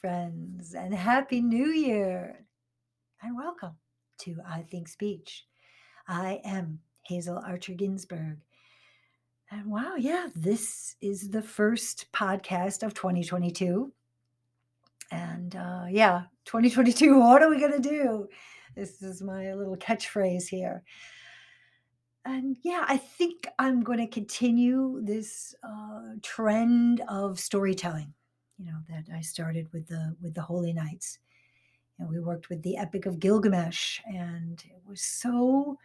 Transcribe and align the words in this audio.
friends, 0.00 0.72
and 0.72 0.94
Happy 0.94 1.42
New 1.42 1.66
Year, 1.66 2.46
and 3.22 3.36
welcome 3.36 3.74
to 4.20 4.36
I 4.48 4.62
Think 4.62 4.88
Speech. 4.88 5.44
I 6.08 6.40
am 6.42 6.78
Hazel 7.02 7.42
Archer 7.46 7.74
Ginsberg. 7.74 8.38
And 9.50 9.66
wow, 9.66 9.96
yeah, 9.98 10.28
this 10.34 10.96
is 11.02 11.28
the 11.28 11.42
first 11.42 12.06
podcast 12.14 12.82
of 12.82 12.94
2022. 12.94 13.92
And 15.10 15.54
uh, 15.54 15.84
yeah, 15.90 16.22
2022, 16.46 17.18
what 17.20 17.42
are 17.42 17.50
we 17.50 17.60
going 17.60 17.82
to 17.82 17.88
do? 17.88 18.26
This 18.74 19.02
is 19.02 19.20
my 19.20 19.52
little 19.52 19.76
catchphrase 19.76 20.48
here. 20.48 20.82
And 22.24 22.56
yeah, 22.62 22.86
I 22.88 22.96
think 22.96 23.48
I'm 23.58 23.82
going 23.82 23.98
to 23.98 24.06
continue 24.06 25.02
this 25.02 25.54
uh, 25.62 26.14
trend 26.22 27.02
of 27.06 27.38
storytelling 27.38 28.14
you 28.60 28.66
know 28.66 28.78
that 28.88 29.04
I 29.14 29.20
started 29.20 29.68
with 29.72 29.88
the 29.88 30.14
with 30.20 30.34
the 30.34 30.42
Holy 30.42 30.72
Nights. 30.72 31.18
And 31.98 32.08
we 32.08 32.18
worked 32.18 32.48
with 32.48 32.62
the 32.62 32.78
Epic 32.78 33.04
of 33.06 33.20
Gilgamesh, 33.20 34.00
and 34.06 34.62
it 34.64 34.80
was 34.86 35.02
so 35.02 35.78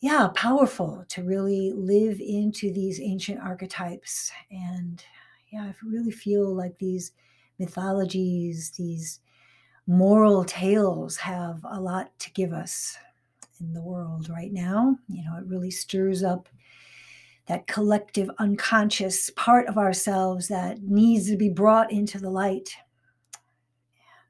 yeah 0.00 0.28
powerful 0.34 1.04
to 1.08 1.24
really 1.24 1.72
live 1.72 2.20
into 2.20 2.72
these 2.72 3.00
ancient 3.00 3.40
archetypes 3.40 4.30
and 4.50 5.04
yeah 5.50 5.62
i 5.62 5.74
really 5.84 6.12
feel 6.12 6.54
like 6.54 6.78
these 6.78 7.12
mythologies 7.58 8.70
these 8.78 9.20
moral 9.86 10.44
tales 10.44 11.16
have 11.16 11.64
a 11.72 11.80
lot 11.80 12.16
to 12.20 12.30
give 12.32 12.52
us 12.52 12.96
in 13.60 13.72
the 13.72 13.82
world 13.82 14.28
right 14.28 14.52
now 14.52 14.96
you 15.08 15.24
know 15.24 15.36
it 15.36 15.46
really 15.46 15.70
stirs 15.70 16.22
up 16.22 16.48
that 17.48 17.66
collective 17.66 18.30
unconscious 18.38 19.30
part 19.30 19.66
of 19.66 19.78
ourselves 19.78 20.48
that 20.48 20.82
needs 20.82 21.28
to 21.30 21.36
be 21.36 21.48
brought 21.48 21.90
into 21.90 22.18
the 22.18 22.30
light. 22.30 22.76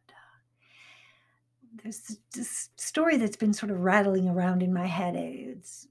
And 0.02 0.12
uh, 0.16 1.82
there's 1.82 2.16
this 2.32 2.70
story 2.76 3.16
that's 3.16 3.36
been 3.36 3.52
sort 3.52 3.72
of 3.72 3.80
rattling 3.80 4.28
around 4.28 4.62
in 4.62 4.72
my 4.72 4.86
head. 4.86 5.16
It's 5.16 5.88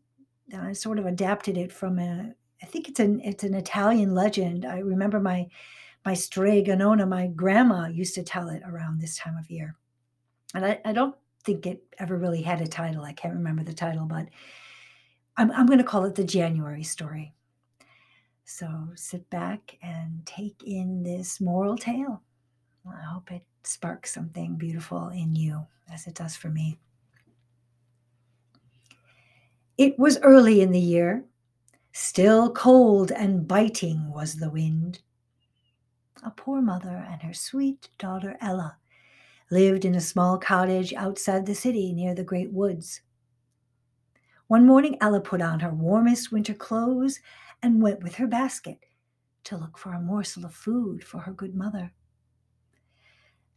I 0.58 0.72
sort 0.72 1.00
of 1.00 1.06
adapted 1.06 1.58
it 1.58 1.74
from 1.74 2.00
a 2.00 2.34
I 2.64 2.66
think 2.66 2.88
it's 2.88 3.02
an 3.02 3.20
it's 3.24 3.44
an 3.44 3.54
Italian 3.54 4.16
legend. 4.16 4.66
I 4.66 4.80
remember 4.80 5.20
my 5.20 5.48
my 6.06 6.14
strega 6.14 6.78
nonna, 6.78 7.06
my 7.06 7.28
grandma 7.28 7.88
used 7.88 8.16
to 8.16 8.24
tell 8.24 8.48
it 8.48 8.64
around 8.66 9.02
this 9.02 9.18
time 9.18 9.36
of 9.38 9.52
year. 9.52 9.76
And 10.56 10.66
I, 10.66 10.80
I 10.86 10.94
don't 10.94 11.16
think 11.44 11.66
it 11.66 11.84
ever 12.00 12.18
really 12.18 12.42
had 12.42 12.62
a 12.62 12.68
title. 12.68 13.04
I 13.04 13.12
can't 13.12 13.34
remember 13.34 13.64
the 13.64 13.74
title, 13.74 14.06
but 14.06 14.28
I'm, 15.38 15.52
I'm 15.52 15.68
going 15.68 15.78
to 15.78 15.84
call 15.84 16.06
it 16.06 16.16
the 16.16 16.24
January 16.24 16.84
story. 16.84 17.34
So 18.46 18.68
sit 18.96 19.30
back 19.30 19.78
and 19.82 20.26
take 20.26 20.64
in 20.64 21.04
this 21.04 21.40
moral 21.40 21.78
tale. 21.78 22.22
I 22.88 23.04
hope 23.04 23.32
it 23.32 23.44
sparks 23.64 24.14
something 24.14 24.56
beautiful 24.56 25.10
in 25.10 25.36
you 25.36 25.66
as 25.94 26.08
it 26.08 26.16
does 26.16 26.36
for 26.36 26.50
me. 26.50 26.80
It 29.78 30.00
was 30.00 30.18
early 30.20 30.62
in 30.62 30.72
the 30.72 30.80
year. 30.80 31.26
Still 31.92 32.52
cold 32.52 33.12
and 33.12 33.48
biting 33.48 34.12
was 34.12 34.36
the 34.36 34.50
wind. 34.50 35.02
A 36.24 36.32
poor 36.32 36.62
mother 36.62 37.06
and 37.10 37.22
her 37.22 37.34
sweet 37.34 37.90
daughter 38.00 38.38
Ella 38.42 38.78
lived 39.52 39.86
in 39.86 39.96
a 39.96 40.02
small 40.02 40.38
cottage 40.38 40.94
outside 40.94 41.46
the 41.46 41.54
city 41.56 41.94
near 41.94 42.16
the 42.16 42.24
great 42.24 42.52
woods. 42.52 43.02
One 44.48 44.66
morning, 44.66 44.98
Ella 45.02 45.20
put 45.20 45.42
on 45.42 45.60
her 45.60 45.74
warmest 45.74 46.32
winter 46.32 46.54
clothes 46.54 47.20
and 47.62 47.82
went 47.82 48.02
with 48.02 48.16
her 48.16 48.28
basket 48.28 48.80
to 49.44 49.58
look 49.58 49.78
for 49.78 49.94
a 49.94 50.00
morsel 50.00 50.46
of 50.46 50.54
food 50.54 51.04
for 51.04 51.20
her 51.20 51.34
good 51.34 51.54
mother. 51.54 51.92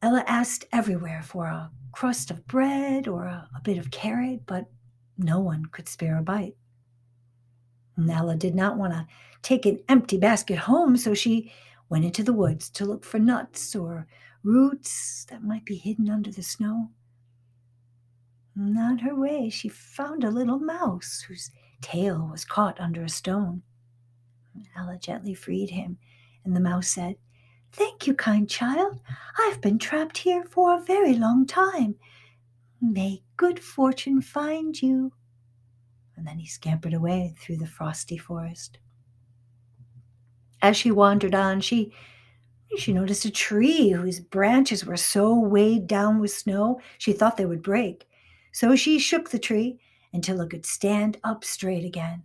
Ella 0.02 0.24
asked 0.26 0.64
everywhere 0.72 1.22
for 1.22 1.46
a 1.46 1.70
crust 1.92 2.30
of 2.30 2.46
bread 2.48 3.06
or 3.06 3.26
a, 3.26 3.48
a 3.56 3.60
bit 3.60 3.78
of 3.78 3.92
carrot, 3.92 4.46
but 4.46 4.66
no 5.16 5.38
one 5.38 5.66
could 5.66 5.88
spare 5.88 6.18
a 6.18 6.22
bite. 6.22 6.56
And 7.96 8.10
Ella 8.10 8.34
did 8.34 8.56
not 8.56 8.76
want 8.76 8.92
to 8.92 9.06
take 9.42 9.66
an 9.66 9.78
empty 9.88 10.18
basket 10.18 10.58
home, 10.58 10.96
so 10.96 11.14
she 11.14 11.52
went 11.88 12.04
into 12.04 12.24
the 12.24 12.32
woods 12.32 12.68
to 12.70 12.84
look 12.84 13.04
for 13.04 13.18
nuts 13.18 13.76
or 13.76 14.08
roots 14.42 15.26
that 15.30 15.44
might 15.44 15.64
be 15.64 15.76
hidden 15.76 16.08
under 16.08 16.32
the 16.32 16.42
snow. 16.42 16.90
And 18.56 18.78
on 18.78 18.98
her 18.98 19.14
way, 19.14 19.48
she 19.48 19.68
found 19.68 20.24
a 20.24 20.30
little 20.30 20.58
mouse 20.58 21.24
whose 21.26 21.50
tail 21.80 22.28
was 22.30 22.44
caught 22.44 22.80
under 22.80 23.02
a 23.02 23.08
stone. 23.08 23.62
Ella 24.76 24.98
gently 24.98 25.34
freed 25.34 25.70
him, 25.70 25.98
and 26.44 26.54
the 26.54 26.60
mouse 26.60 26.88
said, 26.88 27.16
Thank 27.72 28.06
you, 28.06 28.14
kind 28.14 28.48
child. 28.48 29.00
I've 29.38 29.60
been 29.60 29.78
trapped 29.78 30.18
here 30.18 30.44
for 30.44 30.74
a 30.74 30.82
very 30.82 31.14
long 31.14 31.46
time. 31.46 31.94
May 32.80 33.22
good 33.36 33.60
fortune 33.60 34.20
find 34.20 34.80
you. 34.80 35.12
And 36.16 36.26
then 36.26 36.38
he 36.38 36.46
scampered 36.46 36.94
away 36.94 37.34
through 37.38 37.58
the 37.58 37.66
frosty 37.66 38.18
forest. 38.18 38.78
As 40.60 40.76
she 40.76 40.90
wandered 40.90 41.34
on, 41.34 41.60
she 41.60 41.92
she 42.76 42.92
noticed 42.92 43.24
a 43.24 43.30
tree 43.30 43.90
whose 43.90 44.20
branches 44.20 44.84
were 44.84 44.96
so 44.96 45.34
weighed 45.34 45.86
down 45.86 46.20
with 46.20 46.30
snow 46.30 46.80
she 46.98 47.12
thought 47.12 47.36
they 47.36 47.46
would 47.46 47.62
break. 47.62 48.06
So 48.52 48.76
she 48.76 48.98
shook 48.98 49.30
the 49.30 49.38
tree 49.38 49.78
until 50.12 50.40
it 50.40 50.50
could 50.50 50.66
stand 50.66 51.18
up 51.24 51.44
straight 51.44 51.84
again. 51.84 52.24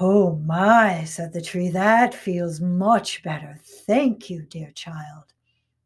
Oh 0.00 0.36
my, 0.36 1.04
said 1.04 1.32
the 1.32 1.40
tree, 1.40 1.70
that 1.70 2.12
feels 2.14 2.60
much 2.60 3.22
better. 3.22 3.58
Thank 3.62 4.28
you, 4.28 4.42
dear 4.42 4.70
child. 4.72 5.32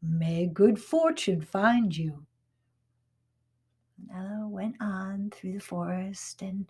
May 0.02 0.46
good 0.46 0.80
fortune 0.80 1.42
find 1.42 1.96
you. 1.96 2.26
Ella 4.12 4.48
went 4.48 4.76
on 4.80 5.30
through 5.32 5.52
the 5.52 5.60
forest 5.60 6.42
and 6.42 6.66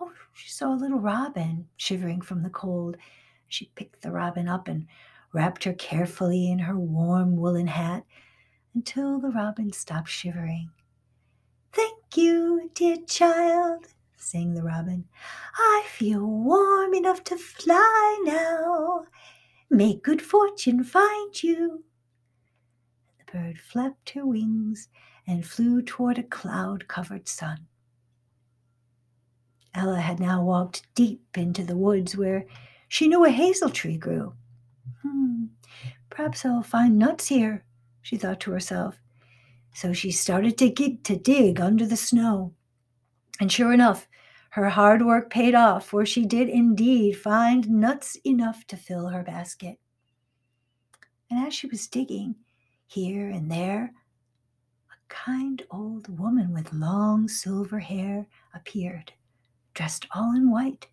oh, 0.00 0.12
she 0.34 0.50
saw 0.50 0.74
a 0.74 0.76
little 0.76 0.98
robin 0.98 1.66
shivering 1.76 2.20
from 2.20 2.42
the 2.42 2.50
cold. 2.50 2.96
She 3.48 3.70
picked 3.74 4.02
the 4.02 4.10
robin 4.10 4.48
up 4.48 4.68
and 4.68 4.86
wrapped 5.32 5.64
her 5.64 5.72
carefully 5.74 6.50
in 6.50 6.58
her 6.58 6.76
warm 6.78 7.36
woolen 7.36 7.68
hat 7.68 8.04
until 8.74 9.18
the 9.20 9.30
robin 9.30 9.72
stopped 9.72 10.08
shivering. 10.08 10.70
Thank 11.72 12.16
you, 12.16 12.70
dear 12.74 12.98
child, 13.06 13.86
sang 14.16 14.54
the 14.54 14.62
robin. 14.62 15.06
I 15.56 15.84
feel 15.88 16.24
warm 16.26 16.94
enough 16.94 17.24
to 17.24 17.36
fly 17.36 18.22
now. 18.24 19.04
May 19.70 19.94
good 19.94 20.20
fortune 20.20 20.84
find 20.84 21.42
you. 21.42 21.84
The 23.18 23.32
bird 23.32 23.58
flapped 23.58 24.10
her 24.10 24.26
wings 24.26 24.88
and 25.26 25.46
flew 25.46 25.82
toward 25.82 26.18
a 26.18 26.22
cloud 26.22 26.88
covered 26.88 27.28
sun. 27.28 27.66
Ella 29.74 30.00
had 30.00 30.20
now 30.20 30.44
walked 30.44 30.86
deep 30.94 31.38
into 31.38 31.64
the 31.64 31.76
woods 31.76 32.16
where 32.16 32.44
she 32.88 33.08
knew 33.08 33.24
a 33.24 33.30
hazel 33.30 33.70
tree 33.70 33.96
grew. 33.96 34.34
Hmm, 35.02 35.44
perhaps 36.10 36.44
I'll 36.44 36.62
find 36.62 36.98
nuts 36.98 37.28
here, 37.28 37.64
she 38.02 38.18
thought 38.18 38.40
to 38.40 38.50
herself. 38.50 39.01
So 39.72 39.92
she 39.92 40.10
started 40.10 40.58
to 40.58 40.70
get 40.70 41.04
to 41.04 41.16
dig 41.16 41.60
under 41.60 41.86
the 41.86 41.96
snow. 41.96 42.52
And 43.40 43.50
sure 43.50 43.72
enough, 43.72 44.06
her 44.50 44.68
hard 44.68 45.04
work 45.04 45.30
paid 45.30 45.54
off, 45.54 45.86
for 45.86 46.04
she 46.04 46.26
did 46.26 46.48
indeed 46.48 47.16
find 47.16 47.70
nuts 47.70 48.16
enough 48.24 48.66
to 48.66 48.76
fill 48.76 49.08
her 49.08 49.22
basket. 49.22 49.78
And 51.30 51.46
as 51.46 51.54
she 51.54 51.66
was 51.66 51.86
digging 51.86 52.34
here 52.86 53.30
and 53.30 53.50
there, 53.50 53.94
a 54.90 55.08
kind 55.08 55.62
old 55.70 56.18
woman 56.18 56.52
with 56.52 56.74
long 56.74 57.28
silver 57.28 57.78
hair 57.78 58.26
appeared, 58.54 59.12
dressed 59.72 60.06
all 60.14 60.36
in 60.36 60.50
white. 60.50 60.88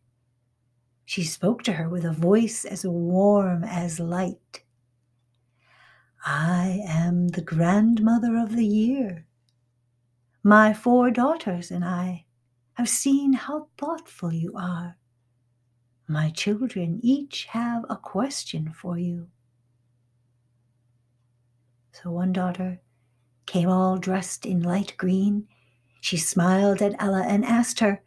She 1.04 1.24
spoke 1.24 1.64
to 1.64 1.74
her 1.74 1.90
with 1.90 2.06
a 2.06 2.14
voice 2.14 2.64
as 2.64 2.86
warm 2.86 3.66
as 3.66 4.00
light. 4.00 4.64
I 6.26 6.82
am 6.86 7.30
the 7.30 7.42
grandmother 7.42 8.38
of 8.38 8.56
the 8.56 8.66
year. 8.66 9.26
My 10.44 10.74
four 10.74 11.12
daughters 11.12 11.72
and 11.72 11.84
I 11.84 12.26
have 12.74 12.90
seen 12.90 13.34
how 13.34 13.68
thoughtful 13.78 14.34
you 14.34 14.54
are. 14.56 14.98
My 16.08 16.30
children 16.32 17.00
each 17.04 17.46
have 17.46 17.86
a 17.90 17.96
question 17.96 18.74
for 18.74 18.98
you. 18.98 19.28
So 21.92 22.12
one 22.12 22.34
daughter 22.34 22.80
came 23.46 23.70
all 23.70 23.98
dressed 23.98 24.46
in 24.46 24.62
light 24.62 24.96
green. 24.98 25.48
She 26.02 26.18
smiled 26.18 26.82
at 26.82 26.96
Ella 27.00 27.24
and 27.28 27.44
asked 27.46 27.80
her, 27.80 28.02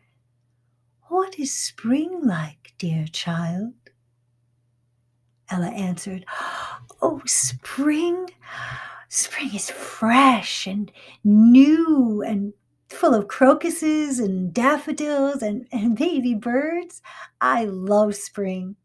What 1.08 1.38
is 1.38 1.54
spring 1.54 2.20
like, 2.24 2.74
dear 2.78 3.06
child? 3.06 3.74
Ella 5.50 5.68
answered, 5.68 6.24
Oh, 7.00 7.22
spring. 7.26 8.30
Spring 9.08 9.54
is 9.54 9.70
fresh 9.70 10.66
and 10.66 10.90
new 11.24 12.22
and 12.22 12.54
full 12.88 13.14
of 13.14 13.28
crocuses 13.28 14.18
and 14.18 14.54
daffodils 14.54 15.42
and, 15.42 15.66
and 15.72 15.96
baby 15.96 16.34
birds. 16.34 17.02
I 17.40 17.64
love 17.64 18.14
spring. 18.14 18.76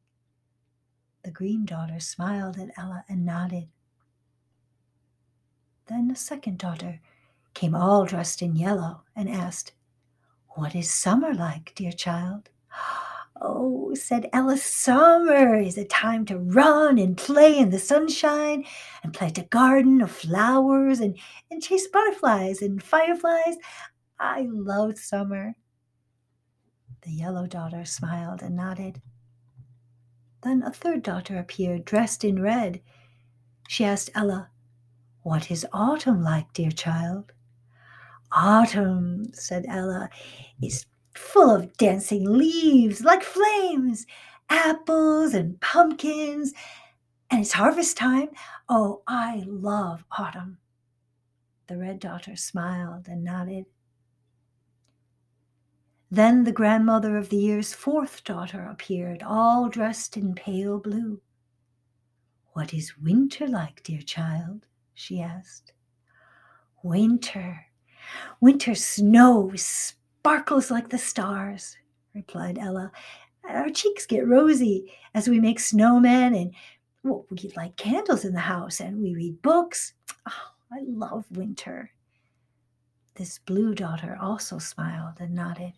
The 1.24 1.32
green 1.32 1.66
daughter 1.66 2.00
smiled 2.00 2.58
at 2.58 2.72
Ella 2.78 3.04
and 3.10 3.26
nodded. 3.26 3.68
Then 5.88 6.08
the 6.08 6.16
second 6.16 6.58
daughter 6.58 7.00
came 7.54 7.76
all 7.76 8.06
dressed 8.06 8.42
in 8.42 8.56
yellow 8.56 9.04
and 9.16 9.30
asked, 9.30 9.74
What 10.50 10.76
is 10.76 10.92
summer 10.92 11.34
like, 11.34 11.74
dear 11.76 11.92
child? 11.92 12.50
Oh, 13.42 13.94
said 13.94 14.30
Ella, 14.34 14.57
summer 14.57 15.56
is 15.56 15.78
a 15.78 15.86
time 15.86 16.25
to 16.25 16.38
run 16.38 16.98
and 16.98 17.16
play 17.16 17.57
in 17.57 17.69
the 17.69 17.80
sunshine 17.80 18.66
and 19.04 19.13
plant 19.13 19.38
a 19.38 19.44
garden 19.44 20.01
of 20.01 20.12
flowers 20.12 21.00
and, 21.00 21.18
and 21.51 21.62
chase 21.62 21.88
butterflies 21.88 22.62
and 22.62 22.81
fireflies. 22.81 23.57
I 24.19 24.48
love 24.50 24.98
summer. 24.98 25.56
The 27.01 27.12
yellow 27.12 27.45
daughter 27.48 27.86
smiled 27.86 28.42
and 28.42 28.56
nodded. 28.56 29.01
Then 30.44 30.63
a 30.63 30.72
third 30.72 31.04
daughter 31.04 31.38
appeared, 31.38 31.86
dressed 31.86 32.24
in 32.24 32.42
red. 32.42 32.81
She 33.68 33.84
asked 33.84 34.10
Ella, 34.16 34.50
What 35.22 35.51
is 35.51 35.66
autumn 35.74 36.24
like, 36.24 36.51
dear 36.54 36.72
child? 36.72 37.34
Autumn, 38.31 39.31
said 39.34 39.66
Ella, 39.68 40.10
is 40.62 40.86
full 41.18 41.54
of 41.54 41.75
dancing 41.78 42.24
leaves 42.25 43.04
like 43.04 43.24
flames, 43.24 44.06
apples 44.50 45.34
and 45.34 45.60
pumpkins, 45.60 46.54
and 47.30 47.42
it's 47.42 47.54
harvest 47.54 47.98
time. 47.98 48.30
Oh, 48.69 49.02
I 49.08 49.44
love 49.46 50.06
autumn. 50.18 50.60
The 51.68 51.78
red 51.78 52.00
daughter 52.00 52.36
smiled 52.36 53.08
and 53.08 53.24
nodded. 53.24 53.66
Then 56.10 56.46
the 56.46 56.54
grandmother 56.54 57.18
of 57.18 57.30
the 57.30 57.38
year's 57.38 57.74
fourth 57.74 58.24
daughter 58.24 58.66
appeared, 58.72 59.22
all 59.22 59.68
dressed 59.68 60.16
in 60.16 60.36
pale 60.36 60.80
blue. 60.80 61.22
What 62.54 62.74
is 62.74 62.98
winter 62.98 63.48
like, 63.48 63.84
dear 63.84 64.02
child? 64.02 64.66
she 64.94 65.20
asked. 65.20 65.74
Winter. 66.81 67.66
Winter 68.40 68.74
snow 68.74 69.52
sparkles 70.19 70.72
like 70.72 70.90
the 70.90 70.98
stars, 70.98 71.78
replied 72.14 72.58
Ella. 72.58 72.92
Our 73.48 73.69
cheeks 73.69 74.06
get 74.06 74.28
rosy 74.28 74.92
as 75.14 75.30
we 75.30 75.40
make 75.40 75.60
snowmen 75.60 76.40
and 76.40 76.54
well, 77.04 77.25
we 77.30 77.52
light 77.56 77.78
candles 77.78 78.25
in 78.25 78.34
the 78.34 78.40
house 78.40 78.81
and 78.81 79.02
we 79.02 79.16
read 79.16 79.42
books. 79.42 79.94
Oh, 80.28 80.52
I 80.72 80.80
love 80.86 81.25
winter. 81.31 81.92
This 83.16 83.40
blue 83.40 83.74
daughter 83.74 84.18
also 84.19 84.58
smiled 84.58 85.16
and 85.19 85.34
nodded. 85.34 85.74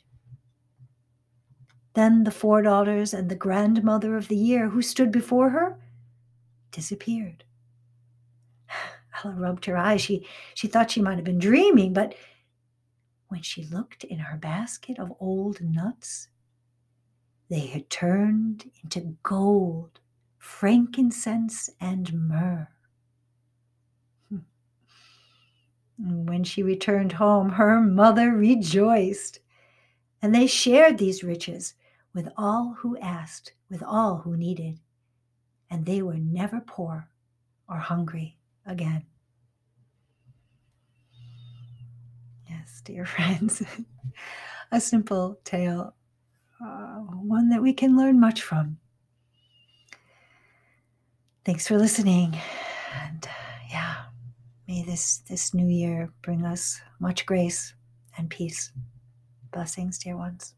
Then 1.94 2.24
the 2.24 2.32
four 2.32 2.62
daughters 2.62 3.14
and 3.14 3.30
the 3.30 3.36
grandmother 3.36 4.16
of 4.18 4.30
the 4.30 4.36
year 4.36 4.70
who 4.70 4.82
stood 4.82 5.12
before 5.12 5.50
her 5.50 5.78
disappeared. 6.72 7.44
Ella 9.24 9.36
rubbed 9.36 9.66
her 9.66 9.78
eyes. 9.78 10.02
She, 10.02 10.26
she 10.56 10.68
thought 10.68 10.92
she 10.92 11.02
might 11.02 11.16
have 11.16 11.26
been 11.26 11.40
dreaming, 11.40 11.94
but 11.94 12.16
when 13.30 13.42
she 13.44 13.64
looked 13.64 14.04
in 14.04 14.20
her 14.20 14.38
basket 14.38 15.00
of 15.00 15.14
old 15.20 15.62
nuts, 15.62 16.28
they 17.50 17.68
had 17.68 17.90
turned 17.90 18.70
into 18.84 19.16
gold, 19.24 20.00
frankincense, 20.38 21.70
and 21.80 22.12
myrrh. 22.14 22.68
Hmm. 24.30 26.26
When 26.26 26.44
she 26.44 26.64
returned 26.64 27.14
home, 27.14 27.50
her 27.50 27.80
mother 27.80 28.32
rejoiced, 28.32 29.40
and 30.22 30.34
they 30.34 30.48
shared 30.48 30.98
these 30.98 31.24
riches 31.24 31.76
with 32.14 32.30
all 32.36 32.76
who 32.80 32.98
asked, 32.98 33.54
with 33.70 33.84
all 33.84 34.18
who 34.18 34.36
needed, 34.36 34.80
and 35.70 35.86
they 35.86 36.02
were 36.02 36.18
never 36.18 36.60
poor 36.60 37.10
or 37.68 37.78
hungry 37.78 38.38
again. 38.66 39.06
Yes, 42.50 42.82
dear 42.84 43.06
friends, 43.16 43.62
a 44.72 44.82
simple 44.82 45.40
tale, 45.44 45.94
uh, 46.64 47.00
one 47.22 47.50
that 47.50 47.62
we 47.62 47.74
can 47.74 47.96
learn 47.96 48.20
much 48.20 48.42
from. 48.42 48.80
Thanks 51.46 51.68
for 51.68 51.78
listening, 51.78 52.38
and 53.02 53.26
uh, 53.26 53.60
yeah, 53.72 53.96
may 54.68 54.84
this 54.84 55.20
this 55.30 55.54
new 55.54 55.68
year 55.68 56.12
bring 56.22 56.46
us 56.46 56.82
much 57.00 57.26
grace 57.26 57.74
and 58.18 58.30
peace. 58.30 58.72
Blessings, 59.52 59.98
dear 59.98 60.18
ones. 60.18 60.54